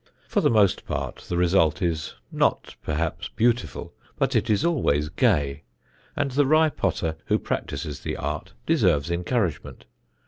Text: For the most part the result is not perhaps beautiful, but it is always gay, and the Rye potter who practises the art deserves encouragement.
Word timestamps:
For 0.27 0.41
the 0.41 0.49
most 0.49 0.83
part 0.87 1.17
the 1.29 1.37
result 1.37 1.79
is 1.79 2.15
not 2.31 2.75
perhaps 2.81 3.27
beautiful, 3.29 3.93
but 4.17 4.35
it 4.35 4.49
is 4.49 4.65
always 4.65 5.09
gay, 5.09 5.61
and 6.15 6.31
the 6.31 6.47
Rye 6.47 6.69
potter 6.69 7.17
who 7.25 7.37
practises 7.37 7.99
the 7.99 8.17
art 8.17 8.53
deserves 8.65 9.11
encouragement. 9.11 9.85